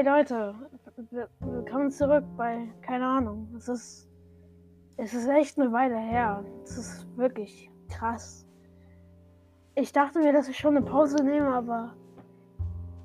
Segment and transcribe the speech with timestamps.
[0.00, 0.54] Hey Leute,
[1.40, 4.08] willkommen zurück bei, keine Ahnung, es ist,
[4.96, 6.42] es ist echt eine Weile her.
[6.64, 8.46] Es ist wirklich krass.
[9.74, 11.92] Ich dachte mir, dass ich schon eine Pause nehme, aber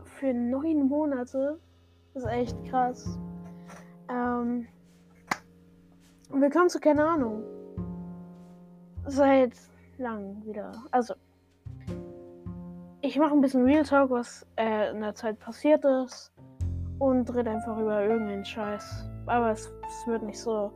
[0.06, 1.60] für neun Monate
[2.14, 3.20] ist echt krass.
[4.08, 4.66] Ähm,
[6.30, 7.44] willkommen zu, keine Ahnung,
[9.06, 9.58] seit
[9.98, 10.72] lang wieder.
[10.92, 11.16] Also,
[13.02, 16.32] ich mache ein bisschen Real Talk, was äh, in der Zeit passiert ist.
[17.00, 19.10] Und rede einfach über irgendeinen Scheiß.
[19.26, 20.72] Aber es, es wird nicht so.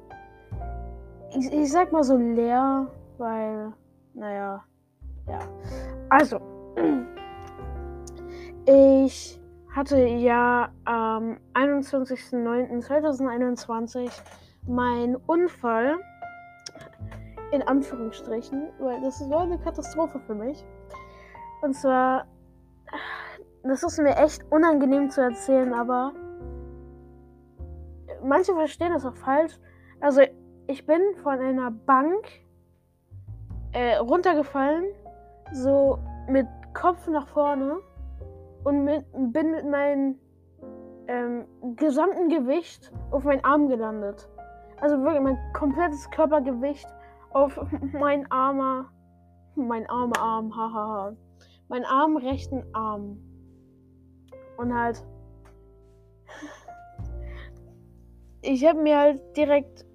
[1.37, 2.87] Ich, ich sag mal so leer,
[3.17, 3.73] weil,
[4.13, 4.63] naja,
[5.27, 5.39] ja.
[6.09, 6.39] Also,
[8.65, 9.39] ich
[9.75, 14.09] hatte ja am 21.09.2021
[14.67, 15.99] meinen Unfall
[17.51, 20.63] in Anführungsstrichen, weil das war eine Katastrophe für mich.
[21.61, 22.25] Und zwar,
[23.63, 26.13] das ist mir echt unangenehm zu erzählen, aber
[28.23, 29.59] manche verstehen das auch falsch.
[29.99, 30.21] Also,
[30.67, 32.25] ich bin von einer Bank
[33.73, 34.85] äh, runtergefallen,
[35.51, 37.79] so mit Kopf nach vorne
[38.63, 40.15] und mit, bin mit meinem
[41.07, 44.29] ähm, gesamten Gewicht auf meinen Arm gelandet.
[44.79, 46.87] Also wirklich mein komplettes Körpergewicht
[47.31, 47.59] auf
[47.93, 48.89] meinen armer,
[49.55, 51.15] mein armer Arm, hahaha
[51.69, 53.19] meinen armen rechten Arm.
[54.59, 55.01] Und halt.
[58.41, 59.85] Ich habe mir halt direkt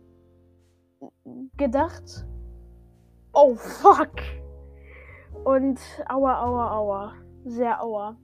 [1.59, 2.27] gedacht.
[3.35, 4.15] Oh fuck!
[5.45, 7.13] Und aua, aua, aua.
[7.45, 8.17] Sehr aua.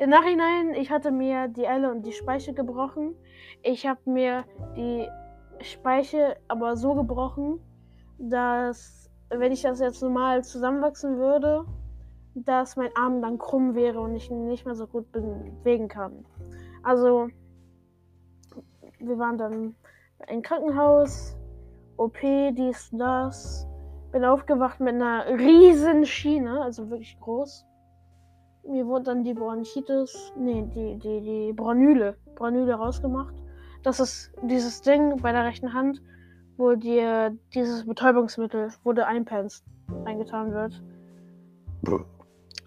[0.00, 3.14] Im Nachhinein, ich hatte mir die Elle und die Speiche gebrochen.
[3.62, 4.44] Ich habe mir
[4.76, 5.08] die
[5.60, 7.60] Speiche aber so gebrochen,
[8.18, 11.64] dass wenn ich das jetzt normal zusammenwachsen würde,
[12.34, 16.24] dass mein Arm dann krumm wäre und ich nicht mehr so gut bewegen kann.
[16.82, 17.28] Also,
[18.98, 19.74] wir waren dann
[20.28, 21.36] im Krankenhaus,
[21.96, 22.18] OP,
[22.52, 23.66] dies, das.
[24.12, 27.64] Bin aufgewacht mit einer riesen Schiene, also wirklich groß.
[28.68, 33.34] Mir wurde dann die Bronchitis, nee, die, die, die Bronyle, Bronyle rausgemacht.
[33.82, 36.02] Das ist dieses Ding bei der rechten Hand,
[36.56, 39.64] wo dir dieses Betäubungsmittel, wo du einpennst,
[40.04, 40.82] eingetan wird.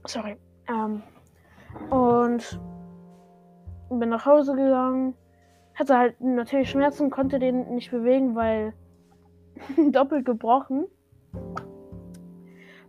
[0.06, 0.38] Sorry.
[0.68, 1.02] Ähm,
[1.90, 2.60] und
[3.90, 5.16] bin nach Hause gegangen.
[5.76, 8.74] Hatte halt natürlich Schmerzen, konnte den nicht bewegen, weil
[9.92, 10.86] doppelt gebrochen.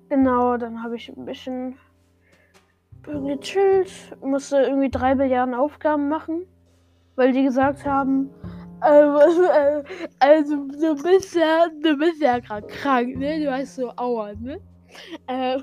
[0.09, 1.77] Genau, dann habe ich ein bisschen
[3.03, 6.47] gechillt, musste irgendwie drei Milliarden Aufgaben machen,
[7.17, 8.31] weil die gesagt haben,
[8.81, 9.03] äh,
[10.19, 13.41] also du bist ja, du bist ja gerade krank, ne?
[13.41, 14.61] Du weißt so, aua, ne?
[15.27, 15.59] Äh,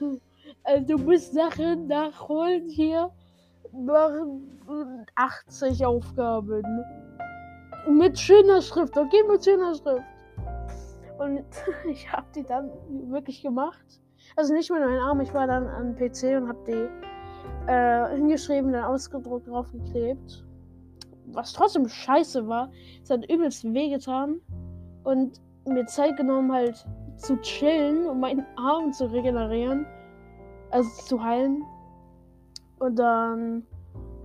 [0.66, 3.10] also du musst Sachen nachholen hier.
[3.72, 6.84] Machen 80 Aufgaben.
[7.88, 9.22] Mit schöner Schrift, okay?
[9.28, 10.04] Mit schöner Schrift.
[11.18, 11.44] Und
[11.90, 12.70] ich habe die dann
[13.10, 14.00] wirklich gemacht.
[14.34, 18.72] Also nicht mit meinem Arm, ich war dann am PC und habe die äh, hingeschrieben,
[18.72, 20.44] dann ausgedruckt, draufgeklebt.
[21.28, 22.70] Was trotzdem scheiße war.
[23.02, 24.40] Es hat übelst wehgetan.
[25.04, 26.84] Und mir Zeit genommen, halt
[27.16, 29.86] zu chillen, um meinen Arm zu regenerieren
[30.70, 31.64] also zu heilen.
[32.78, 33.66] Und dann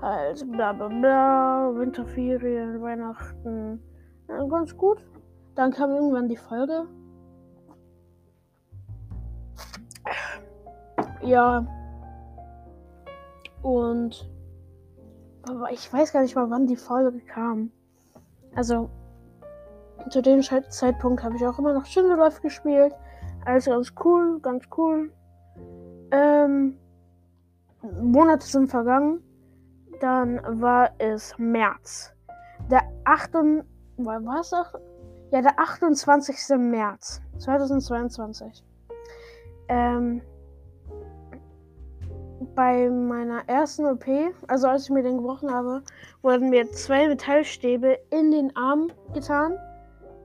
[0.02, 3.82] halt bla bla bla, Winterferien, Weihnachten.
[4.28, 5.06] Ja, ganz gut.
[5.56, 6.88] Dann kam irgendwann die Folge.
[11.22, 11.66] Ja.
[13.62, 14.30] Und
[15.48, 17.72] aber ich weiß gar nicht mal, wann die Folge kam.
[18.56, 18.90] Also
[20.10, 22.94] zu dem Zeitpunkt habe ich auch immer noch Schindlerläufe gespielt.
[23.46, 25.12] Alles ganz cool, ganz cool.
[26.12, 26.78] Ähm,
[28.02, 29.24] Monate sind vergangen.
[30.00, 32.14] Dann war es März.
[32.70, 33.34] Der 8.
[33.98, 34.52] War es
[35.32, 36.58] Ja, der 28.
[36.58, 38.64] März 2022.
[39.68, 40.22] Ähm,
[42.56, 44.06] bei meiner ersten OP,
[44.48, 45.84] also als ich mir den gebrochen habe,
[46.22, 49.58] wurden mir zwei Metallstäbe in den Arm getan,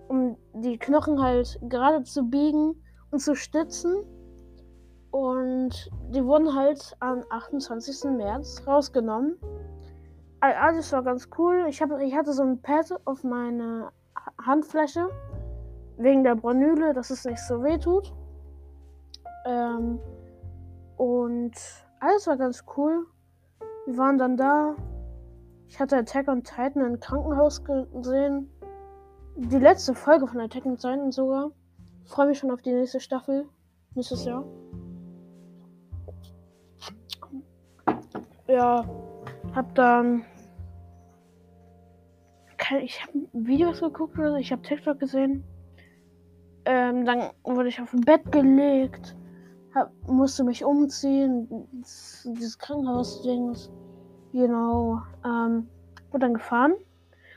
[0.09, 4.05] um die Knochen halt gerade zu biegen und zu stützen.
[5.17, 8.11] Und die wurden halt am 28.
[8.11, 9.39] März rausgenommen.
[10.41, 11.65] Alles war ganz cool.
[11.71, 13.93] Ich, hab, ich hatte so ein Pad auf meine
[14.45, 15.09] Handfläche.
[15.97, 18.13] Wegen der Bronyle, dass es nicht so weh tut.
[19.47, 19.99] Ähm,
[20.99, 21.55] und
[22.01, 23.07] alles war ganz cool.
[23.87, 24.77] Wir waren dann da.
[25.67, 28.51] Ich hatte Attack on Titan im Krankenhaus gesehen.
[29.37, 31.53] Die letzte Folge von Attack on Titan sogar.
[32.05, 33.49] Ich freue mich schon auf die nächste Staffel.
[33.95, 34.45] Nächstes Jahr.
[38.49, 38.85] Ja,
[39.55, 40.25] hab dann
[42.83, 45.45] ich habe Videos geguckt oder ich habe TikTok gesehen.
[46.65, 49.17] Ähm, dann wurde ich auf ein Bett gelegt,
[49.75, 51.47] hab, musste mich umziehen,
[52.25, 53.57] dieses Krankenhaus-Ding,
[54.33, 55.69] genau, ähm,
[56.11, 56.75] wurde dann gefahren.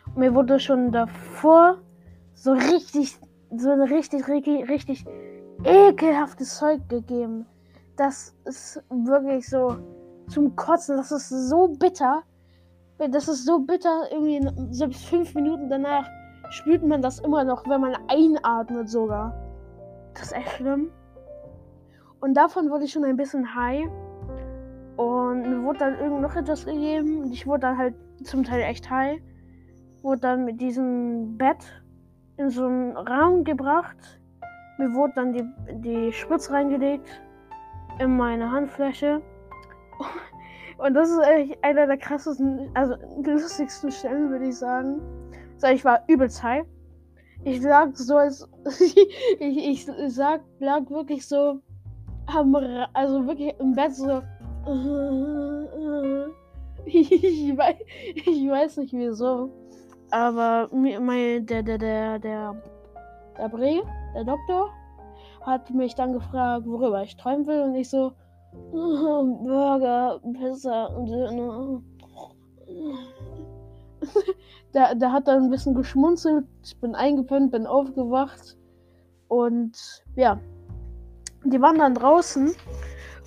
[0.08, 1.78] Und mir wurde schon davor
[2.34, 3.20] so richtig,
[3.56, 5.06] so ein richtig, richtig, richtig
[5.64, 7.46] ekelhaftes Zeug gegeben.
[7.98, 9.78] Das ist wirklich so
[10.30, 10.98] zum Kotzen.
[10.98, 12.24] Das ist so bitter.
[12.98, 14.12] Das ist so bitter.
[14.12, 16.08] Irgendwie selbst fünf Minuten danach
[16.50, 19.34] spürt man das immer noch, wenn man einatmet sogar.
[20.14, 20.92] Das ist echt schlimm.
[22.22, 23.88] Und davon wurde ich schon ein bisschen high.
[24.98, 27.22] Und mir wurde dann irgend noch etwas gegeben.
[27.24, 29.22] Und ich wurde dann halt zum Teil echt high.
[30.02, 31.84] Wurde dann mit diesem Bett
[32.38, 34.20] in so einen Raum gebracht.
[34.78, 35.44] Mir wurde dann die,
[35.82, 37.08] die Spritze reingelegt
[38.00, 39.22] in meine Handfläche.
[40.78, 45.02] Und das ist eigentlich einer der krassesten, also lustigsten Stellen, würde ich sagen.
[45.58, 46.64] So, ich war übelst high.
[47.44, 48.48] Ich lag so als.
[49.40, 51.60] ich, ich sag, lag wirklich so
[52.28, 52.56] am,
[52.94, 54.22] also wirklich im Bett so.
[56.86, 57.76] ich, weiß,
[58.16, 59.50] ich weiß nicht wieso.
[60.12, 62.56] Aber mein, der, der, der, der,
[63.38, 63.84] der Bre,
[64.16, 64.70] der Doktor,
[65.42, 67.64] hat mich dann gefragt, worüber ich träumen will.
[67.64, 68.14] Und ich so,
[68.72, 71.82] Burger, Pizza Döner.
[74.74, 76.46] der, der hat dann ein bisschen geschmunzelt.
[76.64, 78.58] Ich bin eingepennt, bin aufgewacht.
[79.28, 80.40] Und ja,
[81.44, 82.54] die waren dann draußen.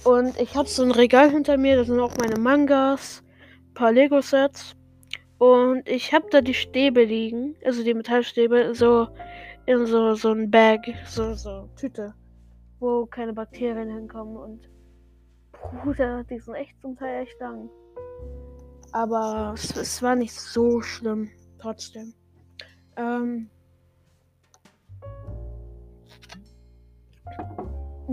[0.04, 1.76] Und ich habe so ein Regal hinter mir.
[1.76, 3.22] Da sind auch meine Mangas,
[3.69, 4.74] ein paar Lego-Sets.
[5.38, 7.56] Und ich habe da die Stäbe liegen.
[7.64, 8.74] Also die Metallstäbe.
[8.74, 9.08] So
[9.66, 10.80] in so, so ein Bag.
[11.06, 12.14] So, so Tüte.
[12.80, 14.36] Wo keine Bakterien hinkommen.
[14.36, 14.71] Und
[15.70, 17.70] Bruder, die sind echt zum Teil echt lang.
[18.93, 21.31] Aber es, es war nicht so schlimm.
[21.59, 22.12] Trotzdem.
[22.97, 23.49] Ähm.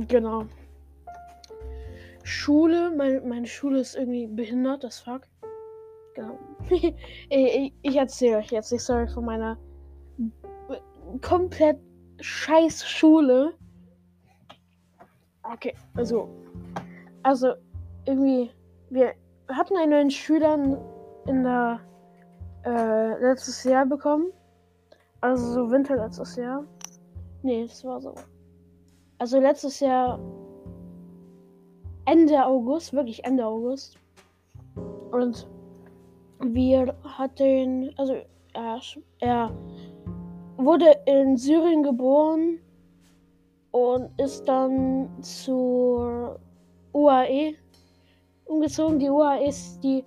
[0.07, 0.45] Genau.
[2.23, 5.23] Schule, meine, meine Schule ist irgendwie behindert, das fuck.
[6.15, 6.37] Genau.
[7.29, 9.57] ich, ich erzähle euch jetzt die Story von meiner
[11.21, 11.79] komplett
[12.19, 13.53] scheiß Schule.
[15.43, 16.29] Okay, also.
[17.29, 17.53] Also,
[18.07, 18.49] irgendwie.
[18.89, 19.13] Wir
[19.49, 20.55] hatten einen neuen Schüler
[21.27, 21.79] in der
[22.65, 24.33] äh, letztes Jahr bekommen.
[25.21, 26.63] Also so Winter letztes Jahr.
[27.43, 28.15] Nee, das war so.
[29.19, 30.19] Also letztes Jahr
[32.05, 33.99] Ende August, wirklich Ende August.
[35.11, 35.47] Und
[36.39, 38.15] wir hatten, also
[38.53, 38.81] er,
[39.19, 39.51] er
[40.57, 42.57] wurde in Syrien geboren
[43.69, 46.39] und ist dann zur
[46.93, 47.55] UAE
[48.45, 48.99] umgezogen.
[48.99, 50.03] Die UAE ist die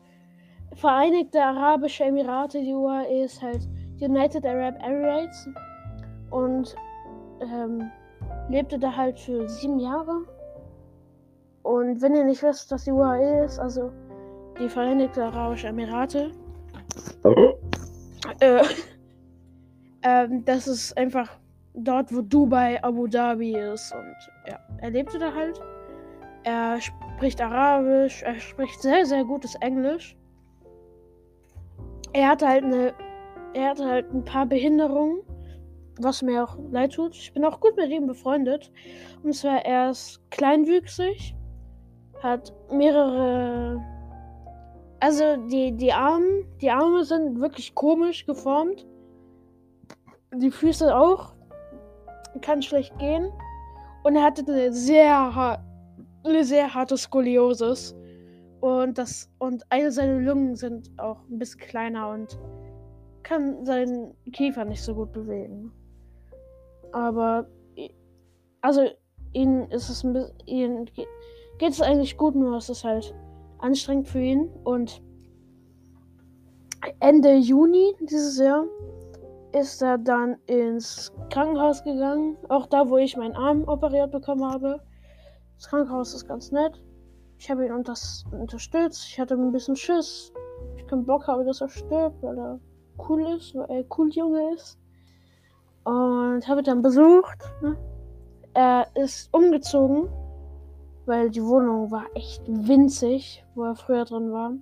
[0.74, 2.60] Vereinigte Arabische Emirate.
[2.60, 3.68] Die UAE ist halt
[4.00, 5.48] United Arab Emirates.
[6.30, 6.74] Und
[7.40, 7.90] ähm,
[8.48, 10.24] lebte da halt für sieben Jahre.
[11.62, 13.92] Und wenn ihr nicht wisst, was die UAE ist, also
[14.58, 16.32] die Vereinigte Arabische Emirate,
[18.40, 18.62] äh,
[20.02, 21.28] ähm, das ist einfach
[21.74, 23.94] dort, wo Dubai, Abu Dhabi ist.
[23.94, 24.16] Und
[24.48, 25.60] ja, er lebte da halt.
[26.44, 30.16] Er spricht Arabisch, er spricht sehr, sehr gutes Englisch.
[32.12, 32.94] Er hatte halt eine,
[33.54, 35.22] er hatte halt ein paar Behinderungen,
[36.00, 37.14] was mir auch leid tut.
[37.14, 38.72] Ich bin auch gut mit ihm befreundet.
[39.22, 41.34] Und zwar, er ist kleinwüchsig,
[42.22, 43.80] hat mehrere,
[45.00, 48.86] also die, die Arme, die Arme sind wirklich komisch geformt.
[50.34, 51.34] Die Füße auch.
[52.40, 53.30] Kann schlecht gehen.
[54.02, 55.34] Und er hatte eine sehr
[56.24, 57.94] eine sehr harte Skoliosis.
[58.60, 62.38] Und das und eine seiner Lungen sind auch ein bisschen kleiner und
[63.22, 65.72] kann seinen Kiefer nicht so gut bewegen.
[66.92, 67.48] Aber
[68.60, 68.82] also
[69.32, 70.90] ihn ist es ein bisschen, ihn
[71.58, 73.14] geht es eigentlich gut, nur es ist halt
[73.58, 74.48] anstrengend für ihn.
[74.64, 75.02] Und
[77.00, 78.64] Ende Juni dieses Jahr
[79.52, 84.80] ist er dann ins Krankenhaus gegangen, auch da, wo ich meinen Arm operiert bekommen habe.
[85.62, 86.82] Das Krankenhaus ist ganz nett.
[87.38, 89.06] Ich habe ihn unters unterstützt.
[89.06, 90.32] Ich hatte ein bisschen Schiss.
[90.76, 92.58] Ich keinen Bock habe, dass er stirbt, weil er
[93.08, 94.76] cool ist, weil er cool Junge ist.
[95.84, 97.44] Und habe ihn dann besucht.
[98.54, 100.08] Er ist umgezogen,
[101.06, 104.54] weil die Wohnung war echt winzig, wo er früher drin war.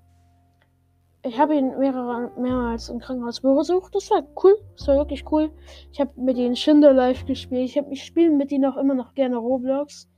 [1.24, 3.94] Ich habe ihn mehrere, mehrmals im Krankenhaus besucht.
[3.94, 4.54] Das war cool.
[4.76, 5.50] Das war wirklich cool.
[5.92, 7.70] Ich habe mit ihm Schinder Live gespielt.
[7.70, 10.09] Ich, hab, ich spiele mit ihm auch immer noch gerne Roblox.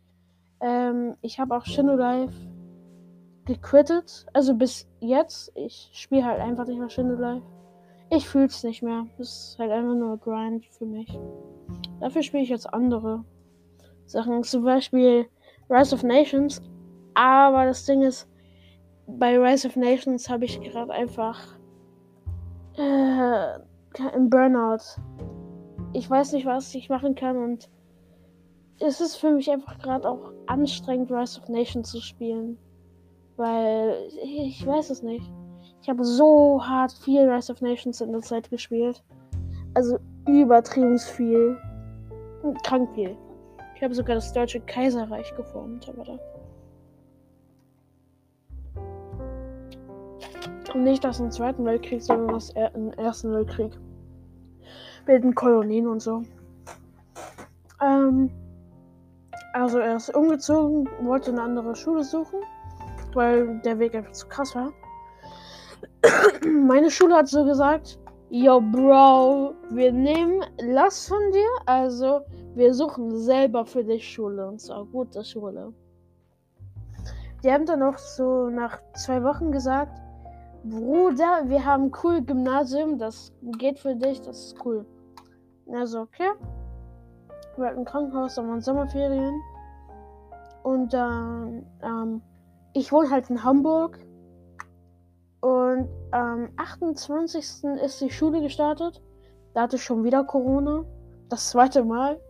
[0.62, 2.34] Ähm, ich habe auch Shadow Life
[3.44, 4.26] gequittet.
[4.32, 5.52] Also bis jetzt.
[5.54, 7.44] Ich spiele halt einfach nicht mehr Shadow Life.
[8.10, 9.06] Ich fühl's nicht mehr.
[9.18, 11.18] Das ist halt einfach nur Grind für mich.
[12.00, 13.24] Dafür spiele ich jetzt andere
[14.06, 14.42] Sachen.
[14.44, 15.26] Zum Beispiel
[15.68, 16.62] Rise of Nations.
[17.14, 18.28] Aber das Ding ist,
[19.06, 21.58] bei Rise of Nations habe ich gerade einfach
[22.76, 23.58] äh,
[24.14, 25.00] im Burnout.
[25.92, 27.68] Ich weiß nicht, was ich machen kann und
[28.82, 32.58] es ist für mich einfach gerade auch anstrengend, Rise of Nations zu spielen.
[33.36, 35.30] Weil ich weiß es nicht.
[35.80, 39.02] Ich habe so hart viel Rise of Nations in der Zeit gespielt.
[39.74, 41.56] Also übertrieben viel.
[42.64, 43.16] Krank viel.
[43.74, 46.18] Ich habe sogar das deutsche Kaiserreich geformt, aber da.
[50.74, 53.72] Und nicht das im Zweiten Weltkrieg, sondern er im Ersten Weltkrieg.
[55.06, 56.22] Mit den Kolonien und so.
[57.80, 58.30] Ähm,
[59.52, 62.40] also er ist umgezogen, wollte eine andere Schule suchen,
[63.14, 64.72] weil der Weg einfach zu krass war.
[66.46, 67.98] Meine Schule hat so gesagt,
[68.30, 72.20] yo Bro, wir nehmen Lass von dir, also
[72.54, 75.72] wir suchen selber für dich Schule und zwar gute Schule.
[77.42, 80.00] Die haben dann auch so nach zwei Wochen gesagt,
[80.64, 84.86] Bruder, wir haben cool Gymnasium, das geht für dich, das ist cool.
[85.72, 86.30] Also, okay.
[87.56, 89.40] Wir hatten ein Krankenhaus, da waren Sommerferien.
[90.62, 92.22] Und dann, ähm,
[92.72, 93.98] ich wohne halt in Hamburg.
[95.40, 97.64] Und am 28.
[97.82, 99.02] ist die Schule gestartet.
[99.54, 100.84] Da hatte ich schon wieder Corona.
[101.28, 102.20] Das zweite Mal.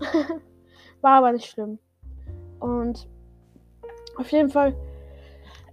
[1.02, 1.78] War aber nicht schlimm.
[2.58, 3.08] Und
[4.16, 4.74] auf jeden Fall,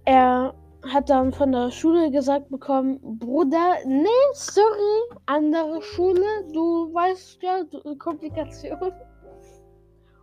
[0.04, 7.42] er hat dann von der Schule gesagt bekommen, Bruder, nee, sorry, andere Schule, du weißt
[7.42, 8.92] ja, du, Komplikation.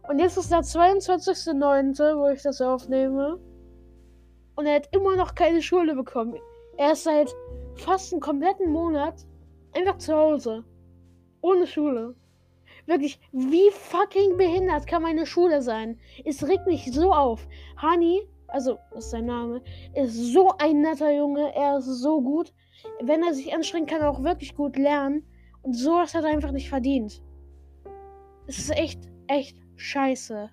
[0.10, 3.39] Und jetzt ist der 22.09., wo ich das aufnehme.
[4.55, 6.36] Und er hat immer noch keine Schule bekommen.
[6.77, 7.33] Er ist seit
[7.75, 9.25] fast einem kompletten Monat
[9.74, 10.63] einfach zu Hause.
[11.41, 12.15] Ohne Schule.
[12.86, 16.00] Wirklich, wie fucking behindert kann meine Schule sein?
[16.25, 17.48] Es regt mich so auf.
[17.77, 19.62] Hani also ist sein Name,
[19.95, 21.53] ist so ein netter Junge.
[21.55, 22.53] Er ist so gut.
[23.01, 25.25] Wenn er sich anstrengt, kann er auch wirklich gut lernen.
[25.63, 27.24] Und sowas hat er einfach nicht verdient.
[28.45, 30.50] Es ist echt, echt scheiße.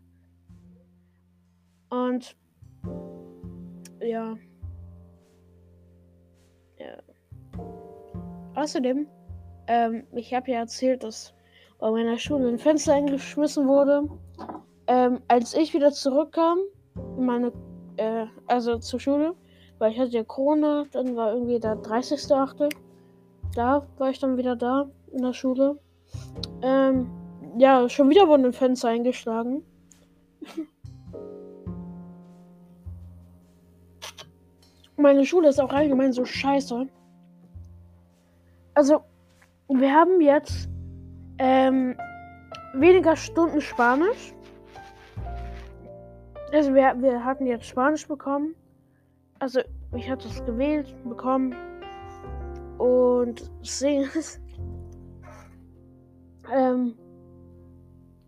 [1.90, 2.37] Und
[4.00, 4.37] ja.
[6.78, 6.97] Ja.
[8.54, 9.07] Außerdem,
[9.66, 11.35] ähm, ich habe ja erzählt, dass
[11.78, 14.09] bei meiner Schule ein Fenster eingeschmissen wurde.
[14.87, 16.59] Ähm, als ich wieder zurückkam,
[17.19, 17.52] meine
[18.00, 19.35] äh, also zur Schule,
[19.78, 22.75] weil ich hatte ja Corona, dann war irgendwie der 30.8.
[23.54, 25.78] Da war ich dann wieder da in der Schule.
[26.62, 27.11] Ähm,
[27.59, 29.62] ja, schon wieder wurden ein Fenster eingeschlagen.
[34.97, 36.87] Meine Schule ist auch allgemein so scheiße.
[38.75, 39.02] Also,
[39.69, 40.69] wir haben jetzt
[41.38, 41.97] ähm,
[42.75, 44.35] weniger Stunden Spanisch.
[46.52, 48.54] Also wir, wir hatten jetzt Spanisch bekommen.
[49.38, 49.61] Also
[49.95, 51.54] ich hatte es gewählt, bekommen.
[52.78, 54.11] Und singen
[56.52, 56.95] ähm,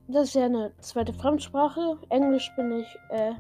[0.09, 1.99] das ist ja eine zweite Fremdsprache.
[2.11, 3.33] Englisch bin ich äh,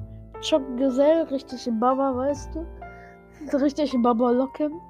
[0.76, 2.66] Gesell, richtig Baba, weißt du?
[3.58, 4.80] Richtig Baba Locken.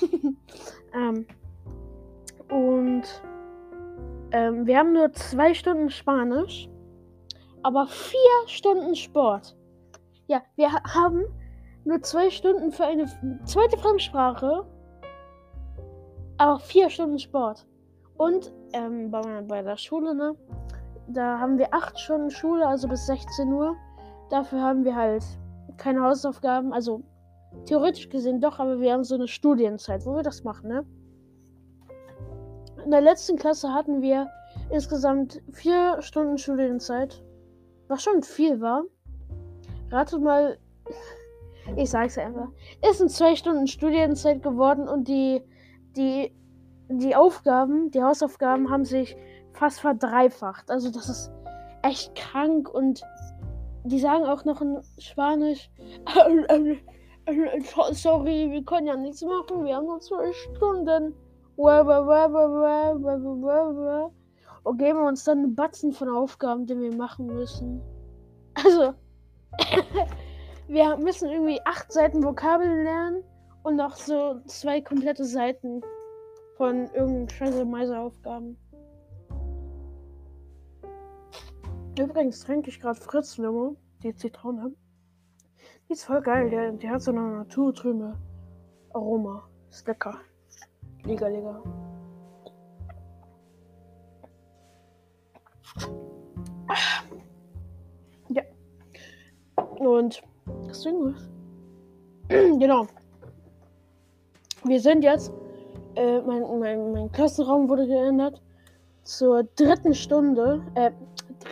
[0.94, 1.26] ähm,
[2.48, 3.02] und
[4.32, 6.68] ähm, wir haben nur zwei Stunden Spanisch
[7.62, 9.56] aber vier Stunden Sport.
[10.26, 11.24] Ja, wir haben
[11.84, 13.06] nur zwei Stunden für eine
[13.44, 14.64] zweite Fremdsprache,
[16.38, 17.66] aber vier Stunden Sport.
[18.16, 20.34] Und ähm, bei, bei der Schule, ne?
[21.08, 23.74] Da haben wir acht Stunden Schule, also bis 16 Uhr.
[24.30, 25.24] Dafür haben wir halt
[25.76, 27.02] keine Hausaufgaben, also
[27.66, 30.86] theoretisch gesehen doch, aber wir haben so eine Studienzeit, wo wir das machen, ne?
[32.84, 34.28] In der letzten Klasse hatten wir
[34.70, 37.22] insgesamt vier Stunden Studienzeit
[37.92, 38.84] was schon viel war.
[39.90, 40.58] Ratet mal,
[41.76, 42.48] ich sag's einfach.
[42.80, 45.42] Es sind zwei Stunden Studienzeit geworden und die,
[45.94, 46.34] die,
[46.88, 49.14] die Aufgaben, die Hausaufgaben haben sich
[49.52, 50.70] fast verdreifacht.
[50.70, 51.30] Also das ist
[51.82, 53.02] echt krank und
[53.84, 55.70] die sagen auch noch in Spanisch,
[57.92, 61.14] sorry, wir können ja nichts machen, wir haben nur zwei Stunden.
[64.64, 67.82] Und geben uns dann einen Batzen von Aufgaben, die wir machen müssen.
[68.54, 68.94] Also,
[70.68, 73.24] wir müssen irgendwie acht Seiten Vokabeln lernen
[73.62, 75.82] und noch so zwei komplette Seiten
[76.56, 78.56] von irgendeinen Scheiße-Meiser-Aufgaben.
[81.98, 84.72] Übrigens trinke ich gerade Fritz-Limo, die Zitrone.
[85.88, 88.16] Die ist voll geil, die, die hat so eine naturtrübe
[88.94, 89.48] Aroma.
[89.70, 90.18] Ist lecker.
[91.04, 91.62] Liga, Liga.
[99.86, 100.22] Und
[100.66, 101.30] das Ding ist.
[102.28, 102.86] genau.
[104.64, 105.32] Wir sind jetzt.
[105.94, 108.40] Äh, mein, mein, mein Klassenraum wurde geändert.
[109.02, 110.62] Zur dritten Stunde.
[110.74, 110.92] Äh,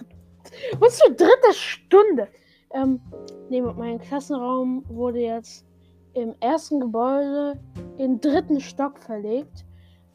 [0.78, 2.28] was für dritte Stunde?
[2.72, 3.00] Ähm,
[3.48, 5.66] nee, mein Klassenraum wurde jetzt
[6.14, 7.58] im ersten Gebäude
[7.98, 9.64] in dritten Stock verlegt.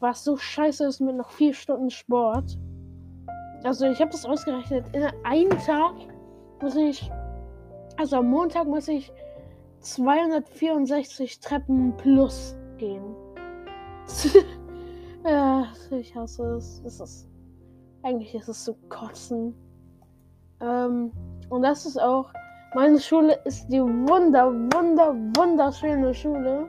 [0.00, 2.58] Was so scheiße ist mit noch vier Stunden Sport.
[3.64, 4.84] Also ich habe das ausgerechnet.
[4.94, 5.94] In einem Tag
[6.60, 7.10] muss ich,
[7.96, 9.12] also am Montag muss ich
[9.80, 13.14] 264 Treppen plus gehen.
[15.24, 16.82] ja, ich hasse es.
[16.84, 17.28] es ist,
[18.02, 19.54] eigentlich ist es so kotzen.
[20.60, 21.12] Ähm,
[21.48, 22.32] und das ist auch,
[22.74, 26.68] meine Schule ist die wunder, wunder, wunderschöne Schule.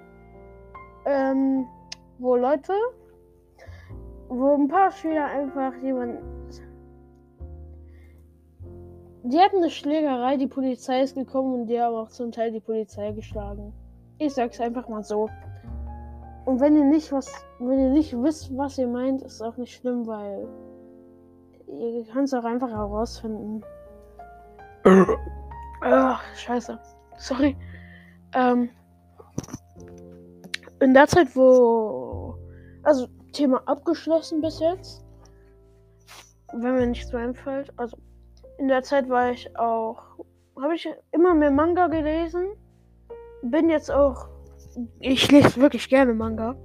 [1.06, 1.66] Ähm,
[2.20, 2.74] wo Leute,
[4.28, 6.37] wo ein paar Schüler einfach jemanden
[9.30, 12.60] die hatten eine Schlägerei, die Polizei ist gekommen und die haben auch zum Teil die
[12.60, 13.74] Polizei geschlagen.
[14.20, 15.30] Ich sag's einfach mal so.
[16.46, 17.30] Und wenn ihr nicht was,
[17.60, 20.48] wenn ihr nicht wisst, was ihr meint, ist auch nicht schlimm, weil
[21.68, 23.64] ihr könnt es auch einfach herausfinden.
[25.82, 26.80] Ach, scheiße.
[27.18, 27.58] Sorry.
[28.34, 28.70] Ähm,
[30.80, 32.36] in der Zeit, wo.
[32.84, 35.04] Also, Thema abgeschlossen bis jetzt.
[36.54, 37.74] Wenn mir nichts mehr einfällt.
[37.78, 37.98] Also,
[38.58, 40.02] in der Zeit war ich auch,
[40.60, 42.48] habe ich immer mehr Manga gelesen.
[43.44, 44.28] Bin jetzt auch,
[45.00, 46.56] ich lese wirklich gerne Manga.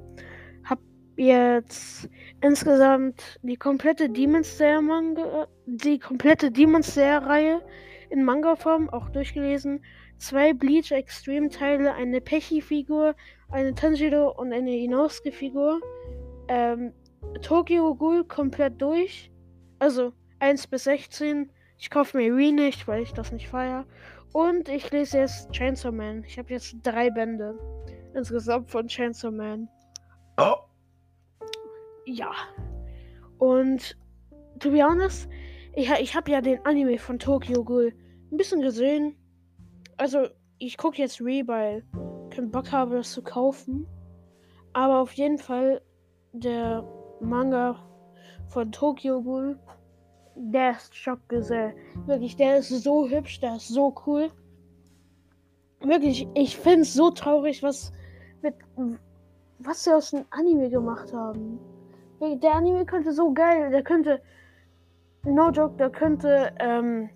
[0.64, 0.78] Hab
[1.16, 2.08] jetzt
[2.40, 7.62] insgesamt die komplette Demon Slayer Manga, die komplette Demon Slayer Reihe
[8.10, 9.84] in Manga-Form auch durchgelesen.
[10.18, 13.14] Zwei Bleach Extreme Teile, eine Pechi-Figur,
[13.50, 15.80] eine Tanjiro und eine Inosuke-Figur.
[16.48, 16.92] Ähm,
[17.40, 19.30] Tokyo Ghoul komplett durch.
[19.78, 21.50] Also 1 bis 16
[21.82, 23.84] ich kaufe mir Re nicht, weil ich das nicht feiere.
[24.32, 26.22] Und ich lese jetzt Chainsaw Man.
[26.22, 27.58] Ich habe jetzt drei Bände
[28.14, 29.68] insgesamt von Chainsaw Man.
[30.36, 30.54] Oh.
[32.06, 32.30] Ja.
[33.38, 33.98] Und
[34.60, 35.28] to be honest,
[35.74, 37.92] ich, ich habe ja den Anime von Tokyo Ghoul
[38.30, 39.16] ein bisschen gesehen.
[39.96, 41.84] Also, ich gucke jetzt Re, weil
[42.30, 43.88] ich keinen Bock habe, das zu kaufen.
[44.72, 45.82] Aber auf jeden Fall
[46.32, 46.84] der
[47.20, 47.84] Manga
[48.46, 49.58] von Tokyo Ghoul
[50.36, 51.74] der ist Schockgesell.
[52.06, 54.30] Wirklich, der ist so hübsch, der ist so cool.
[55.80, 57.92] Wirklich, ich finde es so traurig, was
[58.42, 58.54] mit
[59.58, 61.58] was sie aus dem Anime gemacht haben.
[62.20, 64.20] Der Anime könnte so geil, der könnte
[65.24, 67.08] No joke, der könnte ähm,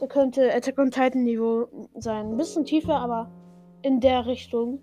[0.00, 2.30] der könnte Attack on Titan Niveau sein.
[2.30, 3.30] Ein bisschen tiefer, aber
[3.82, 4.80] in der Richtung.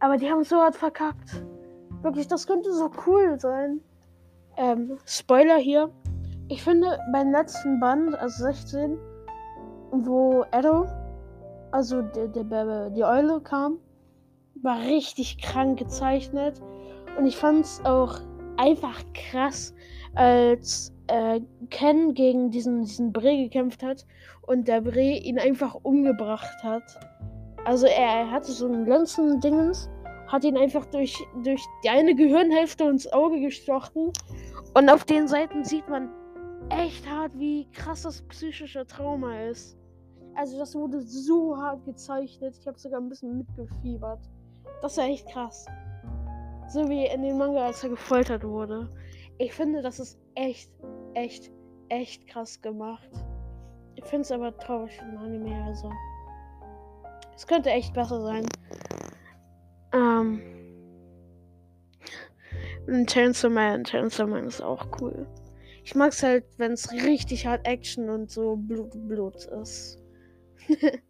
[0.00, 1.44] Aber die haben so hart verkackt.
[2.02, 3.80] Wirklich, das könnte so cool sein.
[4.56, 5.90] Ähm, Spoiler hier.
[6.50, 8.98] Ich finde, beim letzten Band, also 16,
[9.92, 10.86] wo Edo,
[11.72, 13.78] also der, der, die Eule kam,
[14.62, 16.62] war richtig krank gezeichnet.
[17.18, 18.20] Und ich fand es auch
[18.56, 19.74] einfach krass,
[20.14, 24.06] als äh, Ken gegen diesen, diesen Bree gekämpft hat
[24.46, 26.82] und der Bree ihn einfach umgebracht hat.
[27.66, 29.90] Also er, er hatte so einen ganzen Dingens,
[30.28, 34.12] hat ihn einfach durch, durch die eine Gehirnhälfte ins Auge gestochen.
[34.72, 36.08] Und auf den Seiten sieht man
[36.70, 39.78] echt hart, wie krass das psychische Trauma ist.
[40.34, 42.56] Also das wurde so hart gezeichnet.
[42.58, 44.20] Ich habe sogar ein bisschen mitgefiebert.
[44.82, 45.66] Das war echt krass.
[46.68, 48.88] So wie in den Manga, als er gefoltert wurde.
[49.38, 50.70] Ich finde, das ist echt,
[51.14, 51.50] echt,
[51.88, 53.10] echt krass gemacht.
[53.94, 55.90] Ich finde es aber traurig im Anime, also.
[57.34, 58.46] Es könnte echt besser sein.
[59.92, 60.40] Ähm.
[63.06, 63.84] Chainsaw Man.
[63.84, 65.26] Chainsaw Man ist auch cool.
[65.88, 69.98] Ich mag es halt, wenn es richtig hart Action und so Blut, Blut ist.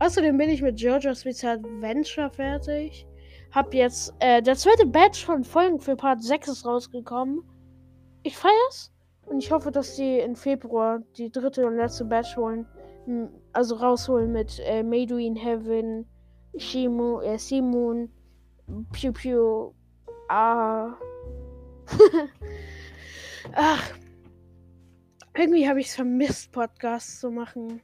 [0.00, 3.06] Außerdem bin ich mit JoJo's Bizarre Adventure fertig.
[3.52, 7.44] Hab jetzt äh, der zweite Batch von Folgen für Part 6 ist rausgekommen.
[8.24, 8.92] Ich feier's.
[9.26, 12.66] Und ich hoffe, dass die in Februar die dritte und letzte Batch holen.
[13.52, 16.06] Also rausholen mit äh, Made in Heaven,
[16.56, 18.10] Shimu, äh, Simon,
[18.90, 19.72] Pew Pew,
[20.28, 20.96] Ah.
[23.54, 23.92] Ach,
[25.34, 27.80] irgendwie habe ich es vermisst, Podcasts zu machen.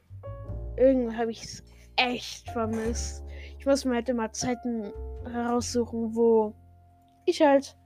[0.77, 1.63] Irgendwie habe ich es
[1.97, 3.23] echt vermisst.
[3.57, 4.91] Ich muss mir halt immer Zeiten
[5.29, 6.53] heraussuchen, wo
[7.25, 7.77] ich halt,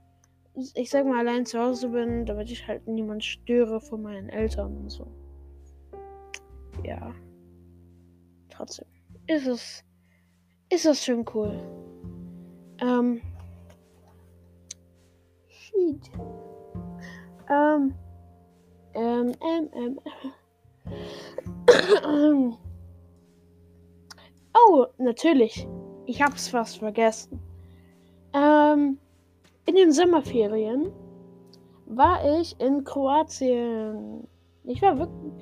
[0.74, 4.76] ich sag mal, allein zu Hause bin, damit ich halt niemand störe von meinen Eltern
[4.76, 5.06] und so.
[6.84, 7.12] Ja.
[8.50, 8.86] Trotzdem
[9.26, 9.84] ist es,
[10.70, 11.58] ist es schon cool.
[12.80, 13.20] Ähm,
[15.48, 16.10] shit.
[17.54, 17.94] Ähm.
[18.94, 19.98] Ähm, ähm,
[22.14, 22.54] ähm.
[24.54, 25.66] oh, natürlich.
[26.06, 27.40] Ich hab's fast vergessen.
[28.32, 28.98] Ähm,
[29.66, 30.90] in den Sommerferien
[31.86, 34.26] war ich in Kroatien.
[34.64, 35.32] Ich war wirklich.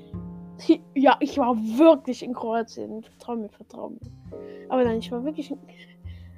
[0.95, 3.03] Ja, ich war wirklich in Kroatien.
[3.03, 3.99] Vertrau mir, vertrau mir.
[4.69, 5.51] Aber nein, ich war wirklich.
[5.51, 5.59] In,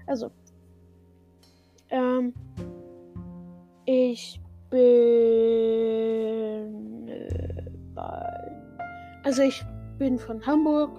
[0.06, 0.30] also.
[1.90, 2.32] Ähm.
[3.84, 4.40] Ich
[4.74, 6.68] bin.
[7.08, 7.70] Äh.
[9.24, 9.64] Also, ich
[9.98, 10.90] bin von Hamburg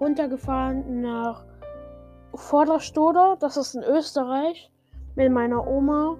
[0.00, 1.44] runtergefahren nach
[2.34, 3.36] Vorderstoder.
[3.40, 4.70] Das ist in Österreich.
[5.16, 6.16] Mit meiner Oma.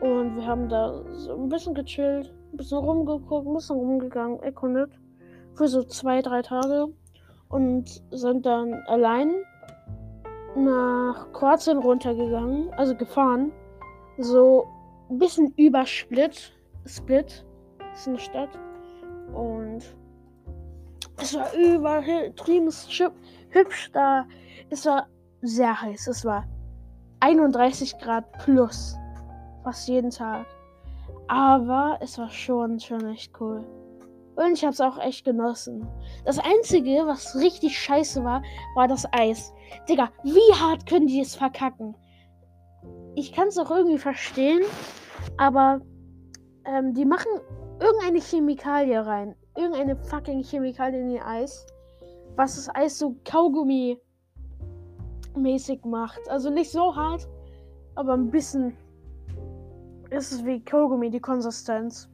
[0.00, 4.92] Und wir haben da so ein bisschen gechillt, ein bisschen rumgeguckt, ein bisschen rumgegangen, erkundet.
[5.54, 6.86] Für so zwei, drei Tage.
[7.48, 9.34] Und sind dann allein
[10.56, 13.52] nach Kroatien runtergegangen, also gefahren.
[14.18, 14.66] So
[15.10, 16.52] ein bisschen über Split.
[16.84, 17.44] Split
[17.94, 18.50] ist eine Stadt.
[19.34, 19.82] Und
[21.18, 22.70] es war übertrieben
[23.50, 24.26] hübsch da.
[24.70, 25.06] Es war
[25.42, 26.08] sehr heiß.
[26.08, 26.46] Es war
[27.20, 28.96] 31 Grad plus
[29.62, 30.46] fast jeden Tag.
[31.28, 33.64] Aber es war schon, schon echt cool.
[34.36, 35.88] Und ich habe es auch echt genossen.
[36.24, 38.42] Das Einzige, was richtig scheiße war,
[38.74, 39.52] war das Eis.
[39.88, 41.96] Digga, wie hart können die es verkacken?
[43.18, 44.60] Ich kann es auch irgendwie verstehen,
[45.38, 45.80] aber
[46.66, 47.30] ähm, die machen
[47.80, 49.34] irgendeine Chemikalie rein.
[49.56, 51.66] Irgendeine fucking Chemikalie in ihr Eis.
[52.36, 56.20] Was das Eis so Kaugummi-mäßig macht.
[56.28, 57.26] Also nicht so hart,
[57.94, 58.76] aber ein bisschen
[60.10, 62.10] ist es wie Kaugummi, die Konsistenz.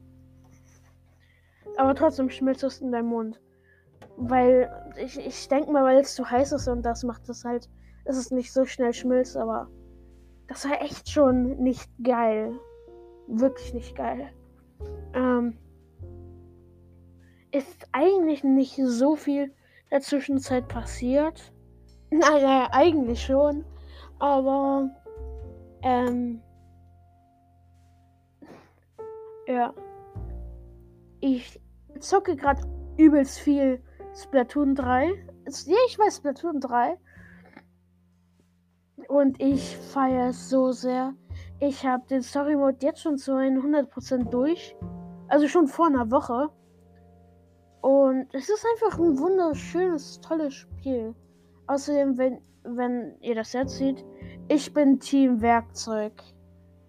[1.78, 3.40] Aber trotzdem schmilzt es in deinem Mund.
[4.16, 4.70] Weil
[5.02, 7.68] ich, ich denke mal, weil es zu heiß ist und das macht es halt,
[8.04, 9.68] es nicht so schnell schmilzt, aber
[10.48, 12.59] das war echt schon nicht geil.
[13.26, 14.33] Wirklich nicht geil.
[15.14, 15.59] Ähm,
[17.50, 19.52] ist eigentlich nicht so viel in
[19.90, 21.52] der Zwischenzeit passiert.
[22.14, 23.64] Naja, eigentlich schon.
[24.18, 24.90] Aber
[25.83, 26.42] ähm,
[29.46, 29.72] ja.
[31.20, 31.59] Ich
[32.00, 32.61] zocke gerade
[32.98, 33.83] übelst viel
[34.14, 35.07] Splatoon 3.
[35.64, 36.98] Ja, ich weiß Splatoon 3.
[39.08, 41.14] Und ich feiere es so sehr.
[41.60, 44.76] Ich habe den Story Mode jetzt schon zu 100% durch.
[45.28, 46.48] Also schon vor einer Woche.
[47.80, 51.14] Und es ist einfach ein wunderschönes, tolles Spiel.
[51.66, 54.04] Außerdem, wenn, wenn ihr das jetzt seht,
[54.48, 56.12] ich bin Team Werkzeug.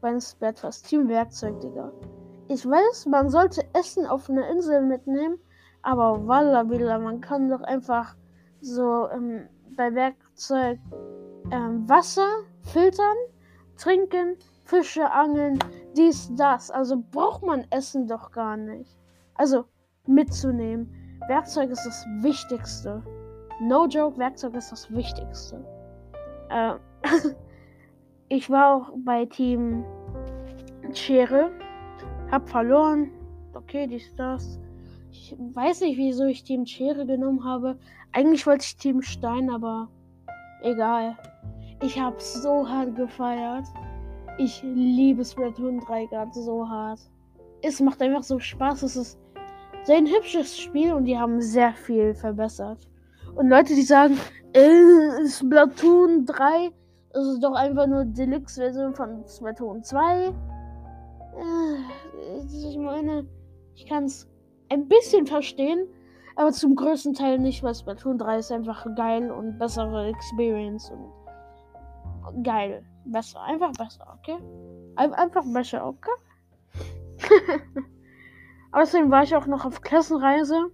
[0.02, 0.88] Beim Splatfest.
[0.88, 1.92] Team Werkzeug, Digga.
[2.50, 5.40] Ich weiß, man sollte Essen auf einer Insel mitnehmen,
[5.82, 8.16] aber Walla man kann doch einfach
[8.60, 10.80] so ähm, bei Werkzeug
[11.54, 12.28] ähm, Wasser
[12.64, 13.16] filtern,
[13.78, 15.60] trinken, Fische angeln,
[15.96, 16.72] dies, das.
[16.72, 18.98] Also braucht man Essen doch gar nicht.
[19.36, 19.66] Also
[20.08, 20.92] mitzunehmen.
[21.28, 23.04] Werkzeug ist das Wichtigste.
[23.62, 25.64] No joke, Werkzeug ist das Wichtigste.
[26.50, 26.74] Äh,
[28.30, 29.86] ich war auch bei Team
[30.94, 31.52] Schere.
[32.32, 33.12] Hab verloren.
[33.54, 34.60] Okay, dies, das.
[35.12, 37.78] Ich weiß nicht, wieso ich Team Schere genommen habe.
[38.12, 39.90] Eigentlich wollte ich Team Stein, aber
[40.64, 41.18] egal.
[41.82, 43.66] Ich habe so hart gefeiert.
[44.38, 47.00] Ich liebe Splatoon 3 gerade so hart.
[47.62, 48.84] Es macht einfach so Spaß.
[48.84, 49.20] Es ist
[49.84, 52.80] sehr ein hübsches Spiel und die haben sehr viel verbessert.
[53.36, 54.18] Und Leute, die sagen,
[54.54, 56.72] äh, Splatoon 3
[57.14, 60.28] ist doch einfach nur Deluxe-Version von Splatoon 2.
[60.28, 60.32] Äh,
[62.70, 63.28] ich meine,
[63.76, 64.28] ich kann es
[64.70, 65.88] ein bisschen verstehen,
[66.36, 72.44] aber zum größten Teil nicht, weil Splatoon 3 ist einfach geil und bessere Experience und
[72.44, 72.84] geil.
[73.06, 74.38] Besser, einfach besser, okay?
[74.96, 76.12] Einfach besser, okay?
[78.72, 80.72] Außerdem war ich auch noch auf Klassenreise.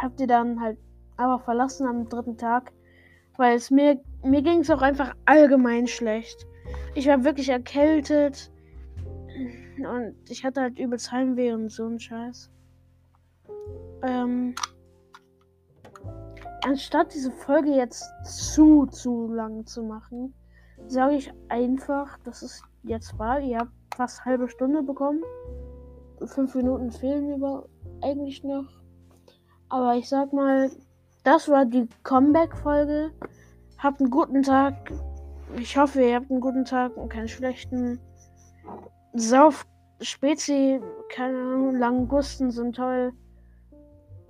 [0.00, 0.78] Habt ihr dann halt
[1.16, 2.72] aber verlassen am dritten Tag,
[3.36, 6.46] weil es mir mir ging es auch einfach allgemein schlecht.
[6.94, 8.50] Ich war wirklich erkältet.
[9.78, 12.50] Und ich hatte halt übelst Heimweh und so ein Scheiß.
[14.02, 14.54] Ähm,
[16.64, 20.34] anstatt diese Folge jetzt zu, zu lang zu machen,
[20.86, 23.40] sage ich einfach, dass es jetzt war.
[23.40, 25.22] Ihr habt fast halbe Stunde bekommen.
[26.24, 27.68] Fünf Minuten fehlen über
[28.02, 28.66] eigentlich noch.
[29.68, 30.70] Aber ich sag mal,
[31.24, 33.10] das war die Comeback-Folge.
[33.78, 34.92] Habt einen guten Tag.
[35.58, 37.98] Ich hoffe, ihr habt einen guten Tag und keinen schlechten.
[39.14, 39.66] Sauf
[40.00, 43.12] Spezi, keine Ahnung, Langusten sind toll.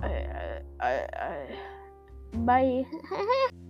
[0.02, 1.56] Äh, äh, äh,
[2.32, 2.86] bye.